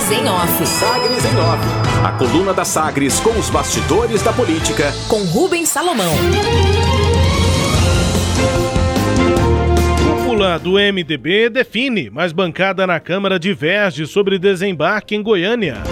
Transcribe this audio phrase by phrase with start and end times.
[0.00, 0.66] Sagres em Off.
[0.66, 2.06] Sagres em Off.
[2.06, 4.92] A coluna da Sagres com os bastidores da política.
[5.08, 6.14] Com Rubens Salomão.
[10.02, 15.82] Cúpula do MDB define, mas bancada na Câmara diverge sobre desembarque em Goiânia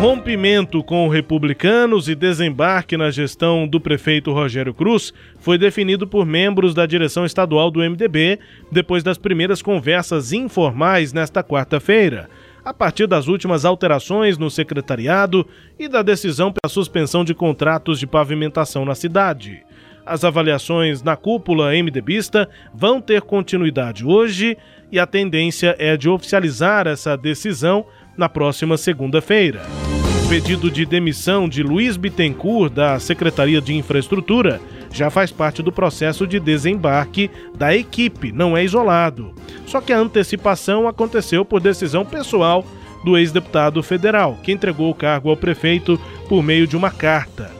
[0.00, 6.72] rompimento com republicanos e desembarque na gestão do prefeito Rogério Cruz foi definido por membros
[6.72, 8.38] da direção estadual do MDB
[8.72, 12.30] depois das primeiras conversas informais nesta quarta-feira,
[12.64, 15.46] a partir das últimas alterações no secretariado
[15.78, 19.62] e da decisão pela suspensão de contratos de pavimentação na cidade.
[20.06, 24.56] As avaliações na cúpula MDBista vão ter continuidade hoje
[24.90, 27.84] e a tendência é de oficializar essa decisão
[28.20, 29.62] na próxima segunda-feira.
[30.26, 34.60] O pedido de demissão de Luiz Bittencourt da Secretaria de Infraestrutura
[34.92, 39.32] já faz parte do processo de desembarque da equipe, não é isolado.
[39.64, 42.62] Só que a antecipação aconteceu por decisão pessoal
[43.02, 47.50] do ex-deputado federal, que entregou o cargo ao prefeito por meio de uma carta.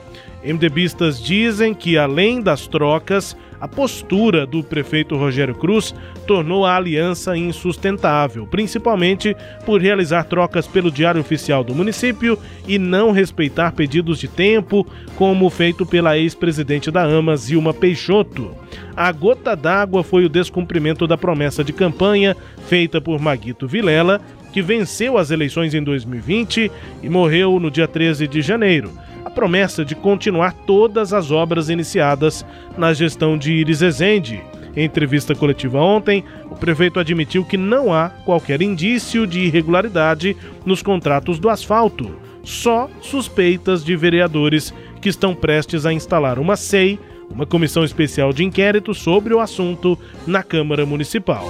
[0.44, 5.94] MDBistas dizem que, além das trocas, a postura do prefeito Rogério Cruz
[6.26, 9.36] tornou a aliança insustentável, principalmente
[9.66, 14.86] por realizar trocas pelo Diário Oficial do município e não respeitar pedidos de tempo,
[15.16, 18.56] como feito pela ex-presidente da AMA, Zilma Peixoto.
[18.96, 22.36] A gota d'água foi o descumprimento da promessa de campanha
[22.66, 24.20] feita por Maguito Vilela,
[24.52, 26.70] que venceu as eleições em 2020
[27.02, 28.90] e morreu no dia 13 de janeiro
[29.30, 32.44] promessa de continuar todas as obras iniciadas
[32.76, 34.42] na gestão de Iris Ezende.
[34.76, 40.82] Em entrevista coletiva ontem, o prefeito admitiu que não há qualquer indício de irregularidade nos
[40.82, 42.14] contratos do asfalto,
[42.44, 48.44] só suspeitas de vereadores que estão prestes a instalar uma SEI, uma comissão especial de
[48.44, 51.46] inquérito sobre o assunto na Câmara Municipal.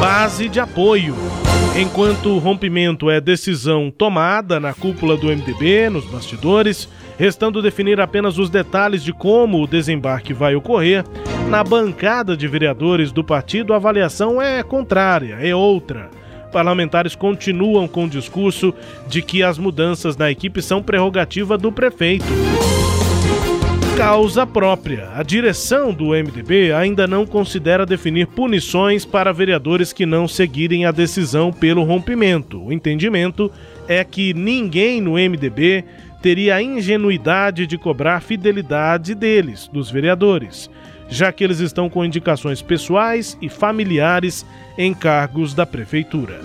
[0.00, 1.14] Base de apoio.
[1.76, 8.38] Enquanto o rompimento é decisão tomada na cúpula do MDB, nos bastidores, restando definir apenas
[8.38, 11.04] os detalhes de como o desembarque vai ocorrer,
[11.48, 16.10] na bancada de vereadores do partido a avaliação é contrária, é outra.
[16.52, 18.72] Parlamentares continuam com o discurso
[19.08, 22.24] de que as mudanças na equipe são prerrogativa do prefeito
[23.96, 25.10] causa própria.
[25.14, 30.90] A direção do MDB ainda não considera definir punições para vereadores que não seguirem a
[30.90, 32.60] decisão pelo rompimento.
[32.60, 33.50] O entendimento
[33.86, 35.84] é que ninguém no MDB
[36.20, 40.68] teria a ingenuidade de cobrar fidelidade deles, dos vereadores,
[41.08, 44.44] já que eles estão com indicações pessoais e familiares
[44.76, 46.40] em cargos da prefeitura.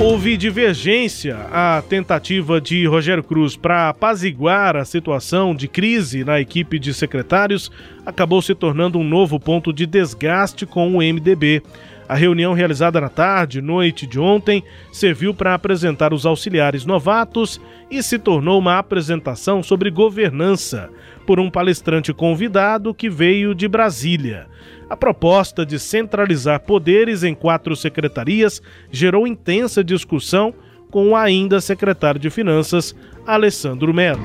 [0.00, 6.78] Houve divergência à tentativa de Rogério Cruz para apaziguar a situação de crise na equipe
[6.78, 7.68] de secretários
[8.06, 11.62] acabou se tornando um novo ponto de desgaste com o MDB.
[12.08, 17.60] A reunião realizada na tarde, noite de ontem, serviu para apresentar os auxiliares novatos
[17.90, 20.88] e se tornou uma apresentação sobre governança
[21.26, 24.46] por um palestrante convidado que veio de Brasília.
[24.88, 30.54] A proposta de centralizar poderes em quatro secretarias gerou intensa discussão
[30.90, 32.96] com o ainda secretário de Finanças,
[33.26, 34.22] Alessandro Melo.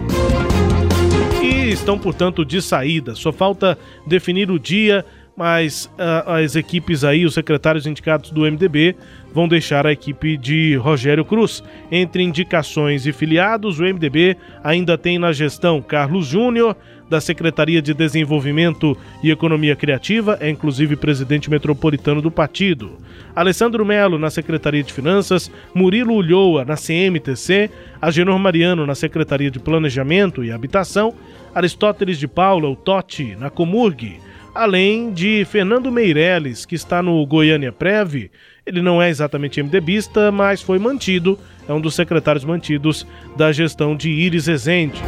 [1.41, 3.13] E estão, portanto, de saída.
[3.15, 8.95] Só falta definir o dia, mas uh, as equipes aí, os secretários indicados do MDB,
[9.33, 11.63] vão deixar a equipe de Rogério Cruz.
[11.91, 16.75] Entre indicações e filiados, o MDB ainda tem na gestão Carlos Júnior,
[17.09, 22.97] da Secretaria de Desenvolvimento e Economia Criativa, é inclusive presidente metropolitano do partido.
[23.35, 27.69] Alessandro Melo na Secretaria de Finanças, Murilo Ulloa na CMTC,
[28.01, 31.13] Agenor Mariano na Secretaria de Planejamento e Habitação,
[31.53, 34.19] Aristóteles de Paula, o Totti, na Comurg,
[34.53, 38.29] além de Fernando Meirelles, que está no Goiânia Prev.
[38.65, 41.37] Ele não é exatamente MDBista, mas foi mantido,
[41.67, 43.05] é um dos secretários mantidos
[43.35, 45.01] da gestão de Iris Ezende.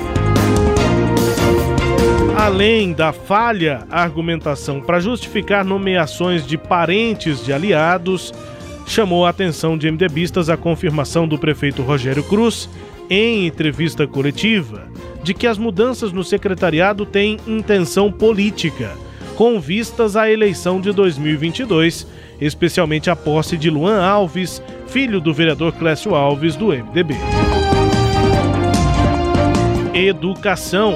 [2.38, 8.34] Além da falha argumentação para justificar nomeações de parentes de aliados,
[8.86, 12.70] chamou a atenção de MDBistas a confirmação do prefeito Rogério Cruz,
[13.10, 14.88] em entrevista coletiva,
[15.24, 18.92] de que as mudanças no secretariado têm intenção política,
[19.36, 22.08] com vistas à eleição de 2022,
[22.40, 27.16] especialmente a posse de Luan Alves, filho do vereador Clécio Alves, do MDB.
[29.94, 30.96] Educação.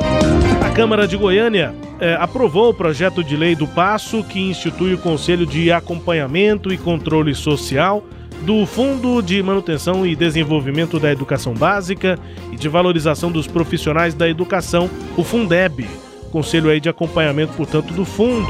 [0.66, 4.98] A Câmara de Goiânia eh, aprovou o projeto de lei do Passo que institui o
[4.98, 8.04] Conselho de Acompanhamento e Controle Social
[8.42, 12.18] do Fundo de Manutenção e Desenvolvimento da Educação Básica
[12.52, 16.09] e de Valorização dos Profissionais da Educação, o Fundeb.
[16.30, 18.48] Conselho aí de acompanhamento, portanto, do fundo.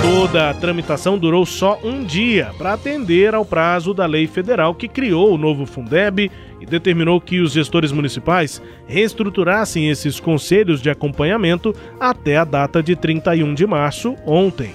[0.00, 4.88] Toda a tramitação durou só um dia para atender ao prazo da lei federal que
[4.88, 11.74] criou o novo Fundeb e determinou que os gestores municipais reestruturassem esses conselhos de acompanhamento
[11.98, 14.72] até a data de 31 de março, ontem.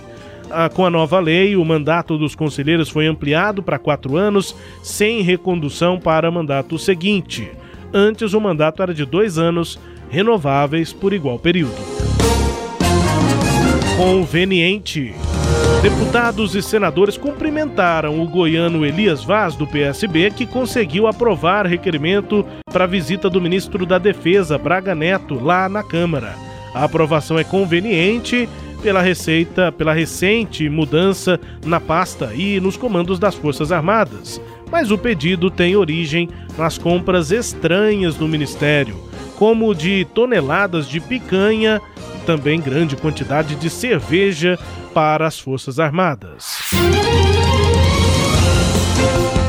[0.49, 5.21] Ah, com a nova lei, o mandato dos conselheiros foi ampliado para quatro anos, sem
[5.21, 7.51] recondução para mandato seguinte.
[7.93, 11.96] Antes, o mandato era de dois anos, renováveis por igual período.
[13.97, 15.11] Conveniente.
[15.81, 22.85] Deputados e senadores cumprimentaram o goiano Elias Vaz, do PSB, que conseguiu aprovar requerimento para
[22.85, 26.35] visita do ministro da Defesa, Braga Neto, lá na Câmara.
[26.75, 28.47] A aprovação é conveniente
[28.83, 34.39] pela receita, pela recente mudança na pasta e nos comandos das Forças Armadas.
[34.71, 39.06] Mas o pedido tem origem nas compras estranhas do ministério,
[39.37, 41.79] como de toneladas de picanha
[42.15, 44.57] e também grande quantidade de cerveja
[44.93, 46.59] para as Forças Armadas.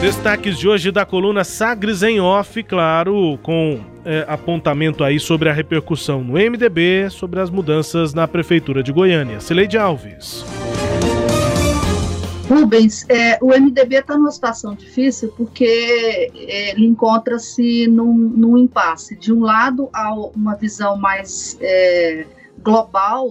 [0.00, 5.52] Destaques de hoje da coluna Sagres em Off, claro, com é, apontamento aí sobre a
[5.52, 9.40] repercussão no MDB, sobre as mudanças na Prefeitura de Goiânia.
[9.40, 10.44] Cileide Alves.
[12.48, 19.14] Rubens, é, o MDB está numa situação difícil porque é, ele encontra-se num, num, impasse.
[19.16, 22.26] De um lado, há uma visão mais é,
[22.62, 23.28] global,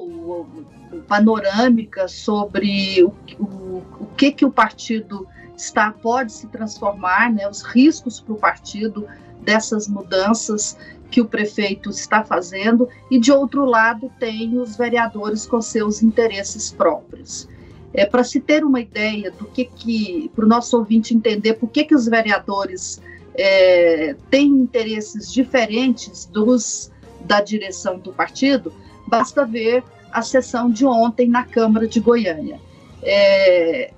[1.07, 7.63] panorâmica sobre o, o, o que, que o partido está pode se transformar, né, os
[7.63, 9.07] riscos para o partido
[9.41, 10.77] dessas mudanças
[11.09, 16.71] que o prefeito está fazendo, e de outro lado tem os vereadores com seus interesses
[16.71, 17.47] próprios.
[17.93, 21.69] É, para se ter uma ideia do que, que para o nosso ouvinte entender por
[21.69, 23.01] que, que os vereadores
[23.33, 26.91] é, têm interesses diferentes dos
[27.21, 28.73] da direção do partido,
[29.07, 32.59] basta ver a sessão de ontem na Câmara de Goiânia.
[33.03, 33.93] É,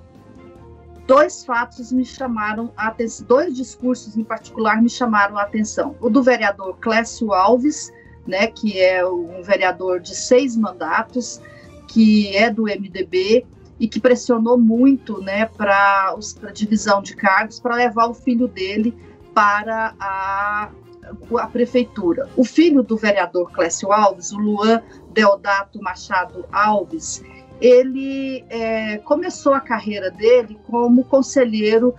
[1.06, 5.96] dois fatos me chamaram a atenção, dois discursos em particular me chamaram a atenção.
[6.00, 7.92] O do vereador Clécio Alves,
[8.26, 11.40] né, que é um vereador de seis mandatos,
[11.88, 13.46] que é do MDB
[13.80, 18.94] e que pressionou muito né, para a divisão de cargos para levar o filho dele
[19.34, 20.68] para a,
[21.38, 22.28] a prefeitura.
[22.36, 24.82] O filho do vereador Clécio Alves, o Luan
[25.14, 27.24] Deodato Machado Alves,
[27.58, 31.94] ele é, começou a carreira dele como conselheiro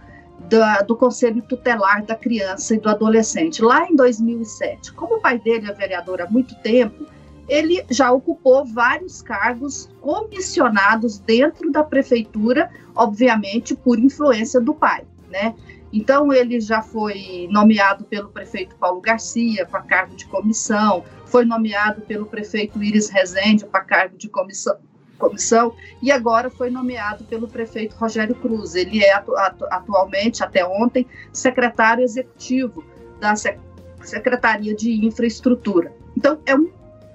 [0.47, 4.93] da, do Conselho Tutelar da Criança e do Adolescente, lá em 2007.
[4.93, 7.05] Como o pai dele é vereador há muito tempo,
[7.51, 15.53] ele já ocupou vários cargos comissionados dentro da prefeitura, obviamente por influência do pai, né?
[15.91, 21.99] Então ele já foi nomeado pelo prefeito Paulo Garcia para cargo de comissão, foi nomeado
[22.03, 24.77] pelo prefeito Iris Rezende para cargo de comissão,
[25.19, 28.75] comissão e agora foi nomeado pelo prefeito Rogério Cruz.
[28.75, 32.81] Ele é atu atu atualmente, até ontem, secretário executivo
[33.19, 35.93] da Secretaria de Infraestrutura.
[36.15, 36.71] Então, é um,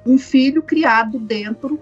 [0.07, 1.81] um filho criado dentro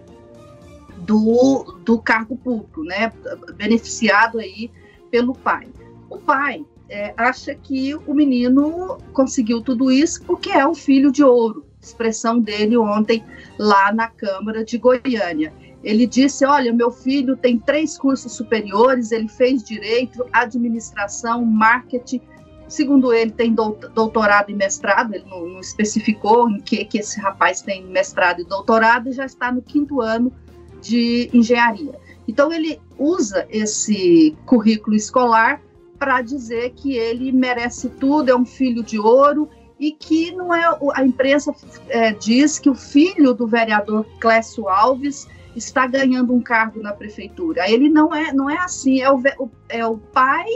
[0.98, 3.12] do, do cargo público, né?
[3.56, 4.70] beneficiado aí
[5.10, 5.68] pelo pai.
[6.08, 11.22] O pai é, acha que o menino conseguiu tudo isso porque é um filho de
[11.22, 13.24] ouro, expressão dele ontem
[13.58, 15.52] lá na Câmara de Goiânia.
[15.82, 22.22] Ele disse: Olha, meu filho tem três cursos superiores, ele fez direito, administração, marketing.
[22.68, 27.60] Segundo ele, tem doutorado e mestrado, ele não, não especificou em que, que esse rapaz
[27.60, 30.32] tem mestrado e doutorado, e já está no quinto ano
[30.80, 31.98] de engenharia.
[32.26, 35.60] Então, ele usa esse currículo escolar
[35.98, 40.62] para dizer que ele merece tudo, é um filho de ouro e que não é
[40.94, 41.54] a imprensa
[41.88, 47.68] é, diz que o filho do vereador Clécio Alves está ganhando um cargo na prefeitura.
[47.70, 49.20] Ele não é, não é assim, é o,
[49.68, 50.46] é o pai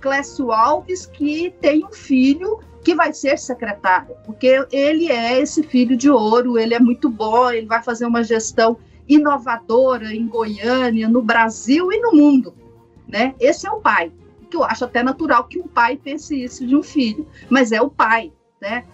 [0.00, 5.96] Clécio Alves que tem um filho que vai ser secretário, porque ele é esse filho
[5.96, 8.78] de ouro, ele é muito bom, ele vai fazer uma gestão
[9.08, 12.54] inovadora em Goiânia, no Brasil e no mundo,
[13.06, 13.34] né?
[13.40, 14.12] Esse é o pai,
[14.50, 17.82] que eu acho até natural que um pai pense isso de um filho, mas é
[17.82, 18.84] o pai, né?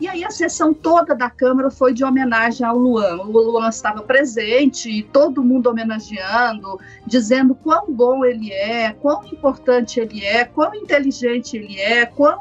[0.00, 3.16] E aí a sessão toda da Câmara foi de homenagem ao Luan.
[3.18, 10.24] O Luan estava presente, todo mundo homenageando, dizendo quão bom ele é, quão importante ele
[10.24, 12.40] é, quão inteligente ele é, quão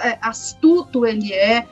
[0.00, 1.66] é, astuto ele é.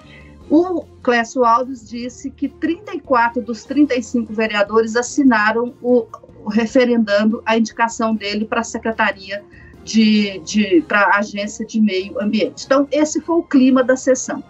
[0.49, 6.07] O Clécio Alves disse que 34 dos 35 vereadores assinaram o,
[6.45, 9.43] o referendando a indicação dele para a Secretaria
[9.85, 12.65] de, de para a Agência de Meio Ambiente.
[12.65, 14.43] Então, esse foi o clima da sessão.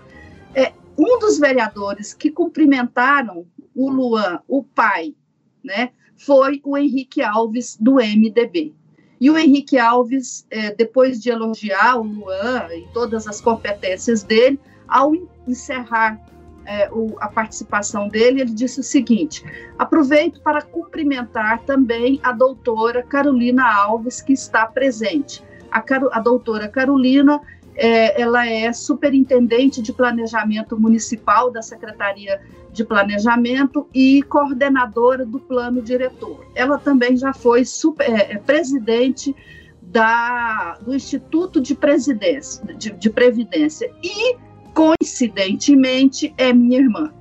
[0.55, 5.15] É, um dos vereadores que cumprimentaram o Luan, o pai,
[5.63, 8.73] né, foi o Henrique Alves do MDB.
[9.21, 14.61] E o Henrique Alves, é, depois de elogiar o Luan e todas as competências dele,
[14.87, 15.13] ao
[15.47, 16.21] encerrar
[16.67, 19.45] é, o, a participação dele, ele disse o seguinte:
[19.79, 25.43] aproveito para cumprimentar também a doutora Carolina Alves, que está presente.
[25.71, 25.83] A,
[26.13, 27.41] a doutora Carolina
[27.77, 32.41] é, ela é superintendente de planejamento municipal da Secretaria
[32.73, 36.45] de Planejamento e coordenadora do plano diretor.
[36.55, 39.35] Ela também já foi super, é, é, presidente
[39.83, 44.37] da, do Instituto de, Presidência, de, de Previdência e,
[44.73, 47.13] coincidentemente, é minha irmã.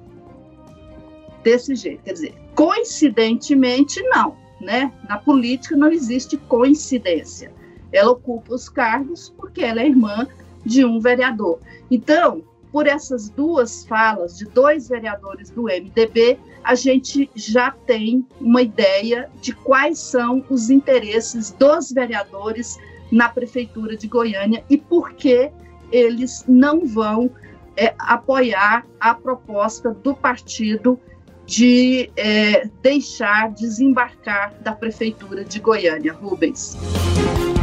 [1.44, 4.92] Desse jeito, quer dizer, coincidentemente, não, né?
[5.08, 7.52] Na política não existe coincidência.
[7.92, 10.28] Ela ocupa os cargos porque ela é irmã
[10.66, 11.60] de um vereador.
[11.90, 18.62] Então, por essas duas falas de dois vereadores do MDB, a gente já tem uma
[18.62, 22.80] ideia de quais são os interesses dos vereadores
[23.12, 25.52] na prefeitura de Goiânia e por que
[25.92, 27.30] eles não vão
[27.78, 31.00] é, apoiar a proposta do partido
[31.46, 36.76] de é, deixar desembarcar da prefeitura de Goiânia, Rubens.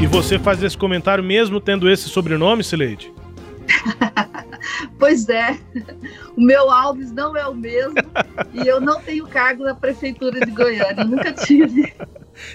[0.01, 3.13] E você faz esse comentário mesmo tendo esse sobrenome, Sileide?
[4.99, 5.59] pois é,
[6.35, 7.95] o meu Alves não é o mesmo
[8.55, 11.93] e eu não tenho cargo na prefeitura de Goiânia, nunca tive.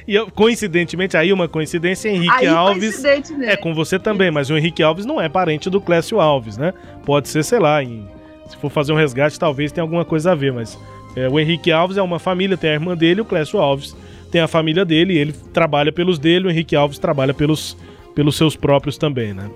[0.07, 4.57] E eu, coincidentemente, aí uma coincidência, Henrique aí, Alves é com você também, mas o
[4.57, 6.73] Henrique Alves não é parente do Clécio Alves, né?
[7.05, 8.09] Pode ser, sei lá, em,
[8.49, 10.79] se for fazer um resgate, talvez tenha alguma coisa a ver, mas
[11.15, 13.95] é, o Henrique Alves é uma família, tem a irmã dele, o Clécio Alves
[14.35, 17.77] tem a família dele, ele trabalha pelos dele, o Henrique Alves trabalha pelos,
[18.13, 19.49] pelos seus próprios também, né?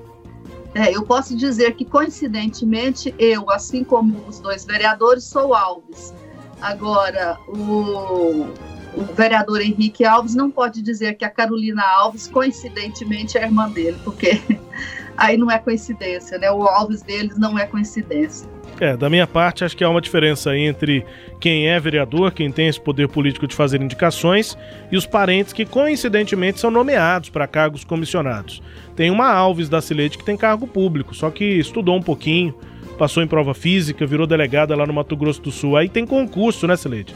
[0.73, 6.13] É, eu posso dizer que, coincidentemente, eu, assim como os dois vereadores, sou Alves.
[6.61, 8.47] Agora, o,
[8.95, 13.97] o vereador Henrique Alves não pode dizer que a Carolina Alves, coincidentemente, é irmã dele,
[14.05, 14.41] porque
[15.17, 16.49] aí não é coincidência, né?
[16.49, 18.49] O Alves deles não é coincidência.
[18.79, 21.05] É, da minha parte, acho que há uma diferença entre
[21.39, 24.57] quem é vereador, quem tem esse poder político de fazer indicações,
[24.89, 28.61] e os parentes que coincidentemente são nomeados para cargos comissionados.
[28.95, 32.53] Tem uma Alves da Cilete que tem cargo público, só que estudou um pouquinho,
[32.97, 35.75] passou em prova física, virou delegada lá no Mato Grosso do Sul.
[35.75, 37.13] Aí tem concurso, né, Cilete?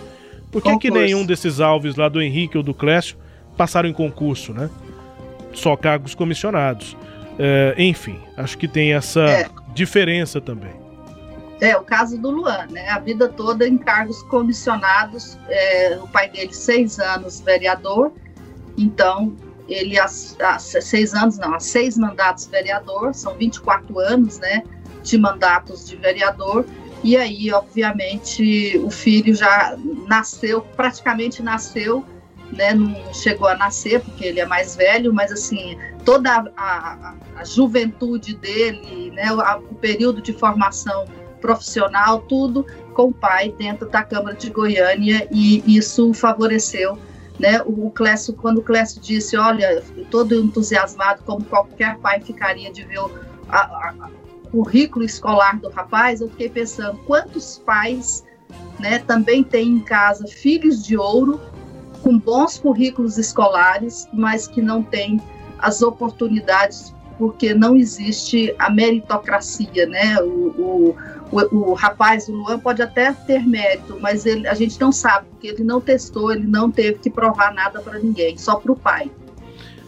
[0.51, 3.17] Por que, que nenhum desses Alves lá do Henrique ou do Clécio
[3.57, 4.69] passaram em concurso, né?
[5.53, 6.95] Só cargos comissionados.
[7.39, 9.49] É, enfim, acho que tem essa é.
[9.73, 10.82] diferença também.
[11.63, 12.89] É, o caso do Luan, né?
[12.89, 18.11] A vida toda em cargos comissionados, é, o pai dele seis anos vereador,
[18.77, 19.33] então
[19.69, 24.61] ele há, há, seis anos, não, há seis mandatos vereador, são 24 anos, né,
[25.03, 26.65] de mandatos de vereador,
[27.01, 32.03] e aí, obviamente, o filho já nasceu, praticamente nasceu,
[32.51, 37.15] né, não chegou a nascer, porque ele é mais velho, mas assim, toda a, a,
[37.37, 41.05] a juventude dele, né, o, a, o período de formação
[41.43, 46.97] profissional, tudo com o pai dentro da Câmara de Goiânia e isso favoreceu
[47.39, 52.85] né, o Clécio, quando o Clécio disse, olha, todo entusiasmado, como qualquer pai ficaria de
[52.85, 53.11] ver o
[53.49, 54.09] a, a,
[54.51, 58.23] currículo escolar do rapaz, eu fiquei pensando, quantos pais
[58.79, 61.41] né, também têm em casa filhos de ouro,
[62.03, 65.19] com bons currículos escolares, mas que não têm
[65.57, 70.19] as oportunidades porque não existe a meritocracia, né?
[70.21, 70.95] O, o,
[71.33, 75.27] o, o, rapaz, o Luan, pode até ter mérito, mas ele, a gente não sabe,
[75.31, 78.75] porque ele não testou, ele não teve que provar nada para ninguém, só para o
[78.75, 79.09] pai.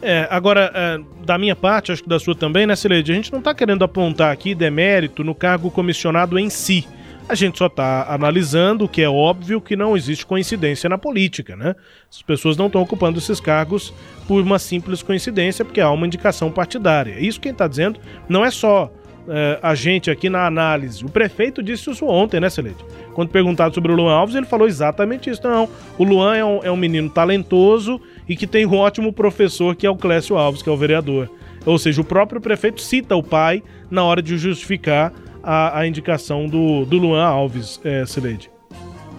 [0.02, 3.12] É, agora, é, da minha parte, acho que da sua também, né, Celede?
[3.12, 6.88] A gente não está querendo apontar aqui demérito no cargo comissionado em si.
[7.28, 11.76] A gente só está analisando que é óbvio que não existe coincidência na política, né?
[12.08, 13.92] As pessoas não estão ocupando esses cargos
[14.28, 17.20] por uma simples coincidência, porque há uma indicação partidária.
[17.20, 18.00] Isso quem está dizendo
[18.30, 18.92] não é só
[19.28, 21.04] é, a gente aqui na análise.
[21.04, 22.84] O prefeito disse isso ontem, né, Celeste?
[23.14, 25.42] Quando perguntado sobre o Luan Alves, ele falou exatamente isso.
[25.44, 29.76] Não, o Luan é um, é um menino talentoso e que tem um ótimo professor,
[29.76, 31.30] que é o Clécio Alves, que é o vereador.
[31.66, 36.48] Ou seja, o próprio prefeito cita o pai na hora de justificar a, a indicação
[36.48, 38.52] do, do Luan Alves, Celeste.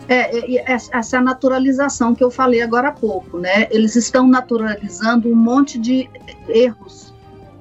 [0.09, 3.67] É, essa é a naturalização que eu falei agora há pouco, né?
[3.73, 6.09] Eles estão naturalizando um monte de
[6.49, 7.16] erros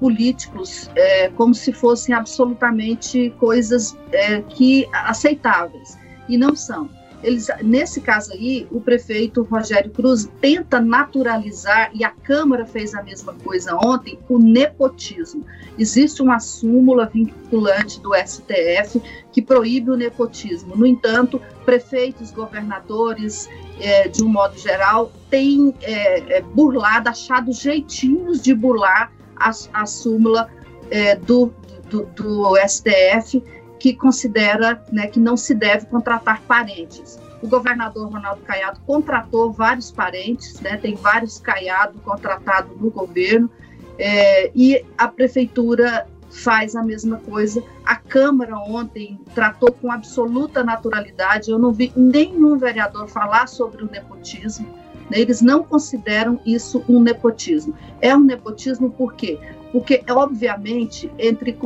[0.06, 5.98] políticos é, como se fossem absolutamente coisas é, que aceitáveis
[6.30, 6.88] e não são.
[7.24, 13.02] eles, nesse caso aí, o prefeito Rogério Cruz tenta naturalizar, e a Câmara fez a
[13.02, 15.44] mesma coisa ontem, o nepotismo.
[15.76, 20.76] Existe uma súmula vinculante do STF que proíbe o nepotismo.
[20.76, 28.40] No entanto, prefeitos, governadores, é, de um modo geral, têm é, é, burlado, achado jeitinhos
[28.40, 30.50] de burlar a, a súmula
[30.90, 31.54] é, do,
[31.90, 33.44] do, do STF
[33.80, 37.20] que considera né, que não se deve contratar parentes.
[37.42, 43.50] O governador Ronaldo Caiado contratou vários parentes, né, tem vários Caiado contratados no governo,
[43.98, 47.64] é, e a prefeitura faz a mesma coisa.
[47.86, 51.50] A Câmara ontem tratou com absoluta naturalidade.
[51.50, 54.68] Eu não vi nenhum vereador falar sobre o nepotismo.
[55.10, 57.74] Né, eles não consideram isso um nepotismo.
[58.02, 59.40] É um nepotismo por quê?
[59.72, 61.58] Porque, obviamente, entre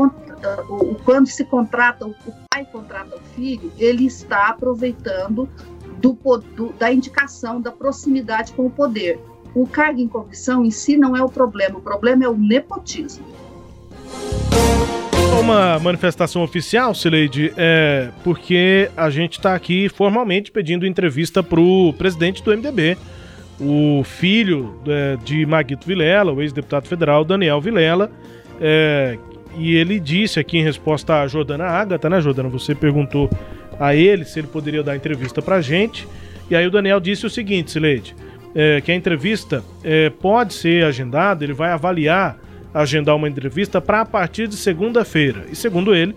[1.06, 2.16] quando se contrata, o
[2.50, 5.48] pai contrata o filho, ele está aproveitando
[6.00, 6.18] do,
[6.56, 9.20] do, da indicação, da proximidade com o poder.
[9.54, 13.26] O cargo em comissão em si não é o problema, o problema é o nepotismo.
[15.40, 21.94] Uma manifestação oficial, Sileide, é porque a gente está aqui formalmente pedindo entrevista para o
[21.94, 22.98] presidente do MDB,
[23.60, 28.12] o filho é, de Maguito Vilela, o ex-deputado federal Daniel Vilela,
[28.60, 29.18] é,
[29.58, 32.50] e ele disse aqui em resposta a Jordana Ágata, né, Jordana?
[32.50, 33.30] Você perguntou
[33.80, 36.08] a ele se ele poderia dar entrevista pra gente.
[36.50, 38.16] E aí o Daniel disse o seguinte, Sileide,
[38.56, 42.38] é, que a entrevista é, pode ser agendada, ele vai avaliar,
[42.74, 45.46] agendar uma entrevista para a partir de segunda-feira.
[45.52, 46.16] E segundo ele,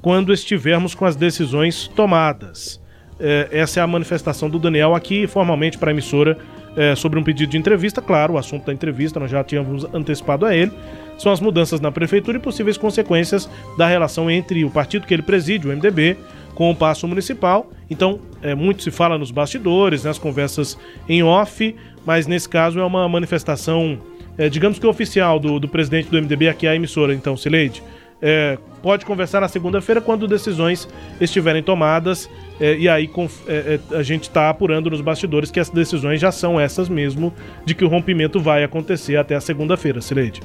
[0.00, 2.80] quando estivermos com as decisões tomadas.
[3.20, 6.38] É, essa é a manifestação do Daniel aqui formalmente para a emissora
[6.78, 8.00] é, sobre um pedido de entrevista.
[8.00, 10.70] Claro, o assunto da entrevista nós já tínhamos antecipado a ele.
[11.18, 15.22] São as mudanças na prefeitura e possíveis consequências da relação entre o partido que ele
[15.22, 16.16] preside, o MDB,
[16.54, 17.68] com o Passo Municipal.
[17.90, 21.74] Então, é, muito se fala nos bastidores, nas conversas em off,
[22.06, 23.98] mas nesse caso é uma manifestação,
[24.36, 27.82] é, digamos que oficial do, do presidente do MDB, aqui é a emissora, então, Sileide.
[28.20, 30.88] É, pode conversar na segunda-feira quando decisões
[31.20, 32.28] estiverem tomadas
[32.60, 33.08] é, e aí
[33.46, 37.32] é, é, a gente está apurando nos bastidores que as decisões já são essas mesmo
[37.64, 40.42] de que o rompimento vai acontecer até a segunda-feira, Sileide.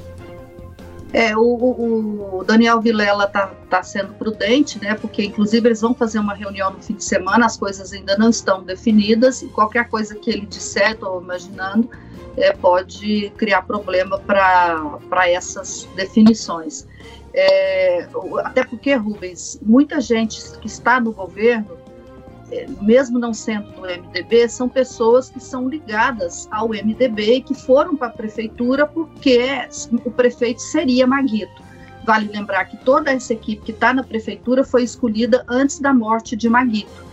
[1.14, 4.96] É, o, o, Daniel Vilela está tá sendo prudente, né?
[4.96, 8.30] Porque inclusive eles vão fazer uma reunião no fim de semana, as coisas ainda não
[8.30, 11.88] estão definidas e qualquer coisa que ele disser, estou imaginando,
[12.36, 16.84] é, pode criar problema para essas definições.
[17.32, 18.08] É,
[18.44, 21.78] até porque, Rubens, muita gente que está no governo,
[22.82, 27.96] mesmo não sendo do MDB, são pessoas que são ligadas ao MDB e que foram
[27.96, 29.40] para a prefeitura porque
[30.04, 31.62] o prefeito seria Maguito.
[32.04, 36.36] Vale lembrar que toda essa equipe que está na prefeitura foi escolhida antes da morte
[36.36, 37.04] de Maguito.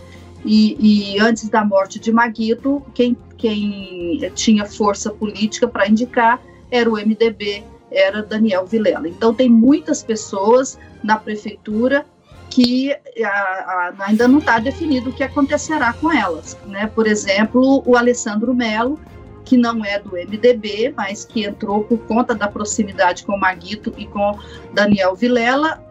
[0.44, 6.90] E, e antes da morte de Maguito, quem, quem tinha força política para indicar era
[6.90, 9.08] o MDB era Daniel Vilela.
[9.08, 12.06] Então, tem muitas pessoas na prefeitura
[12.52, 12.92] que
[13.24, 16.56] a, a, ainda não está definido o que acontecerá com elas.
[16.66, 16.86] Né?
[16.86, 19.00] Por exemplo, o Alessandro Melo,
[19.42, 24.06] que não é do MDB, mas que entrou por conta da proximidade com Maguito e
[24.06, 24.38] com
[24.74, 25.82] Daniel Vilela,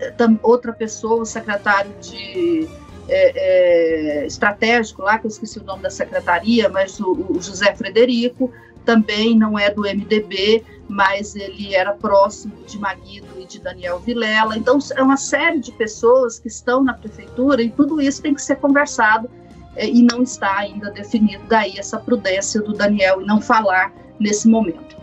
[0.43, 2.69] outra pessoa, o secretário de
[3.09, 7.75] é, é, estratégico lá, que eu esqueci o nome da secretaria, mas o, o José
[7.75, 8.51] Frederico
[8.85, 14.57] também não é do MDB, mas ele era próximo de Maguito e de Daniel Vilela.
[14.57, 18.41] Então, é uma série de pessoas que estão na prefeitura e tudo isso tem que
[18.41, 19.29] ser conversado
[19.75, 21.43] é, e não está ainda definido.
[21.47, 24.95] Daí essa prudência do Daniel e não falar nesse momento.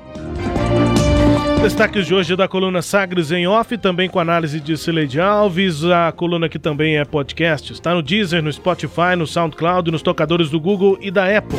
[1.62, 5.84] Destaques de hoje da coluna Sagres em Off, também com análise de Cileide Alves.
[5.84, 7.72] A coluna que também é podcast.
[7.72, 11.58] Está no Deezer, no Spotify, no SoundCloud, nos tocadores do Google e da Apple.